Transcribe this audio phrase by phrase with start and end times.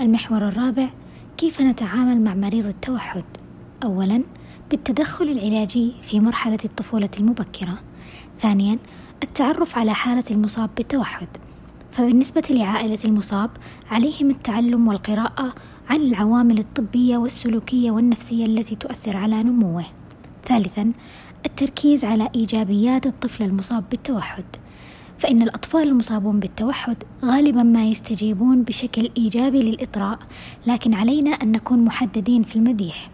[0.00, 0.88] المحور الرابع
[1.36, 3.24] كيف نتعامل مع مريض التوحد؟
[3.84, 4.22] اولا
[4.70, 7.78] بالتدخل العلاجي في مرحلة الطفولة المبكرة.
[8.40, 8.78] ثانيا
[9.22, 11.28] التعرف على حالة المصاب بالتوحد.
[11.90, 13.50] فبالنسبة لعائلة المصاب
[13.90, 15.54] عليهم التعلم والقراءة
[15.90, 19.84] عن العوامل الطبية والسلوكية والنفسية التي تؤثر على نموه.
[20.44, 20.92] ثالثا
[21.46, 24.44] التركيز على إيجابيات الطفل المصاب بالتوحد.
[25.18, 30.18] فإن الأطفال المصابون بالتوحد غالبا ما يستجيبون بشكل إيجابي للإطراء
[30.66, 33.10] لكن علينا أن نكون محددين في المديح.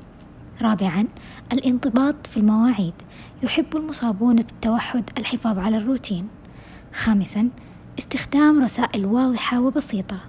[0.62, 1.05] رابعا
[1.53, 2.95] الانضباط في المواعيد.
[3.43, 6.29] يحب المصابون بالتوحد الحفاظ على الروتين.
[6.95, 7.48] خامسا
[7.98, 10.21] استخدام رسائل واضحة وبسيطة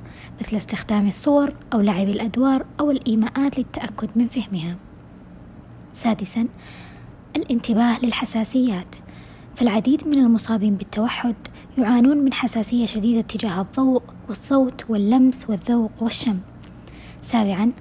[0.41, 4.75] مثل استخدام الصور أو لعب الأدوار أو الإيماءات للتأكد من فهمها.
[5.93, 6.47] سادسا
[7.35, 8.95] الانتباه للحساسيات.
[9.55, 11.35] فالعديد من المصابين بالتوحد
[11.77, 16.39] يعانون من حساسية شديدة تجاه الضوء والصوت واللمس والذوق والشم.
[17.21, 17.71] سابعا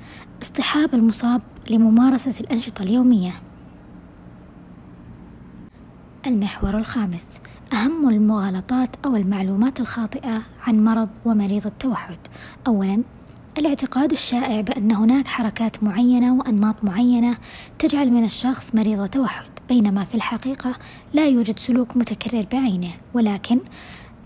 [0.42, 3.32] اصطحاب المصاب لممارسة الأنشطة اليومية.
[6.26, 7.26] المحور الخامس
[7.72, 12.18] أهم المغالطات أو المعلومات الخاطئة عن مرض ومريض التوحد.
[12.66, 13.02] أولا
[13.58, 17.36] الاعتقاد الشائع بأن هناك حركات معينة وأنماط معينة
[17.78, 20.74] تجعل من الشخص مريض توحد بينما في الحقيقة
[21.12, 23.60] لا يوجد سلوك متكرر بعينه ولكن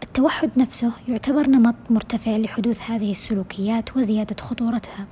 [0.03, 5.07] التوحد نفسه يعتبر نمط مرتفع لحدوث هذه السلوكيات وزيادة خطورتها.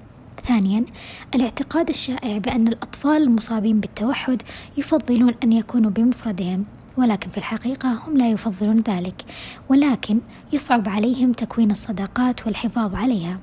[0.49, 0.85] ثانيا
[1.35, 4.43] الاعتقاد الشائع بأن الأطفال المصابين بالتوحد
[4.77, 6.65] يفضلون أن يكونوا بمفردهم
[6.97, 9.25] ولكن في الحقيقة هم لا يفضلون ذلك
[9.69, 10.21] ولكن
[10.53, 13.39] يصعب عليهم تكوين الصداقات والحفاظ عليها.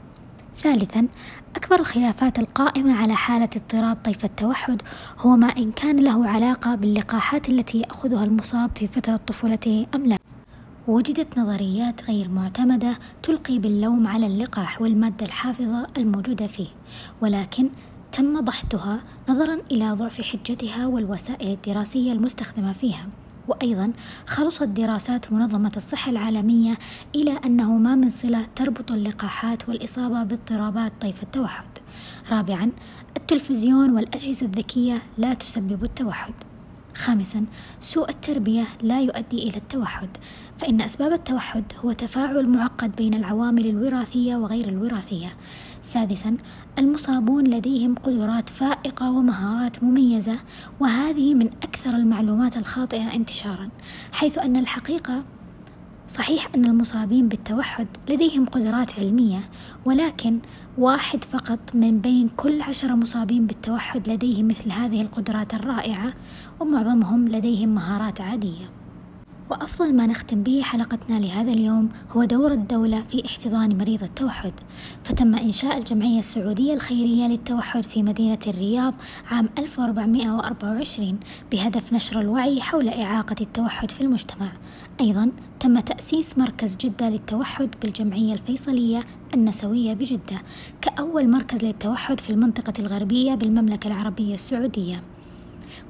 [0.60, 1.08] ثالثا
[1.56, 4.82] أكبر الخلافات القائمة على حالة اضطراب طيف التوحد
[5.20, 10.18] هو ما إن كان له علاقة باللقاحات التي يأخذها المصاب في فترة طفولته أم لا.
[10.88, 16.68] وجدت نظريات غير معتمدة تلقي باللوم على اللقاح والمادة الحافظة الموجودة فيه
[17.22, 17.70] ولكن
[18.12, 23.08] تم ضحتها نظرا إلى ضعف حجتها والوسائل الدراسية المستخدمة فيها.
[23.48, 23.92] وأيضا
[24.28, 26.78] خلصت دراسات منظمة الصحة العالمية
[27.16, 31.66] إلى أنه ما من صلة تربط اللقاحات والإصابة باضطرابات طيف التوحد.
[32.32, 32.72] رابعا
[33.18, 36.34] التلفزيون والأجهزة الذكية لا تسبب التوحد.
[36.96, 37.46] خامسا
[37.82, 40.10] سوء التربية لا يؤدي إلى التوحد
[40.58, 45.34] فإن أسباب التوحد هو تفاعل معقد بين العوامل الوراثية وغير الوراثية.
[45.82, 46.38] سادسا
[46.80, 50.40] المصابون لديهم قدرات فائقة ومهارات مميزة
[50.80, 53.70] وهذه من أكثر المعلومات الخاطئة انتشارا
[54.12, 55.24] حيث أن الحقيقة
[56.14, 59.46] صحيح أن المصابين بالتوحد لديهم قدرات علمية
[59.86, 60.40] ولكن
[60.78, 66.14] واحد فقط من بين كل عشرة مصابين بالتوحد لديه مثل هذه القدرات الرائعة
[66.60, 68.83] ومعظمهم لديهم مهارات عادية.
[69.54, 74.54] وأفضل ما نختم به حلقتنا لهذا اليوم هو دور الدولة في احتضان مريض التوحد.
[75.04, 78.94] فتم إنشاء الجمعية السعودية الخيرية للتوحد في مدينة الرياض
[79.32, 81.20] عام 1424
[81.52, 84.52] بهدف نشر الوعي حول إعاقة التوحد في المجتمع.
[85.02, 89.04] أيضا تم تأسيس مركز جدة للتوحد بالجمعية الفيصلية
[89.34, 90.42] النسوية بجدة
[90.82, 95.04] كأول مركز للتوحد في المنطقة الغربية بالمملكة العربية السعودية.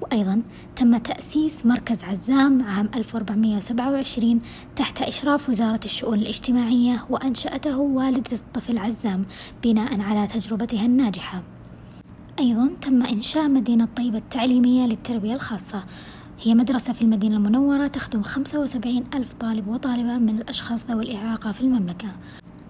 [0.02, 0.42] وأيضا
[0.76, 4.42] تم تأسيس مركز عزام عام 1427
[4.76, 9.26] تحت إشراف وزارة الشؤون الاجتماعية وأنشأته والدة الطفل عزام
[9.64, 11.44] بناء على تجربتها الناجحة.
[12.40, 15.84] أيضا تم إنشاء مدينة طيبة التعليمية للتربية الخاصة.
[16.42, 21.62] هي مدرسة في المدينة المنورة تخدم 75 ألف طالب وطالبة من الأشخاص ذوي الإعاقة في
[21.62, 22.08] المملكة.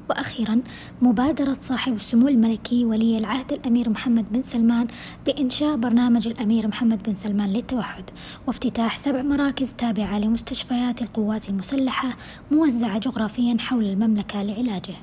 [0.10, 0.62] وأخيرا
[1.02, 4.88] مبادرة صاحب السمو الملكي ولي العهد الأمير محمد بن سلمان
[5.26, 8.04] بإنشاء برنامج الأمير محمد بن سلمان للتوحد
[8.48, 12.16] وافتتاح سبع مراكز تابعة لمستشفيات القوات المسلحة
[12.52, 14.96] موزعة جغرافيا حول المملكة لعلاجه.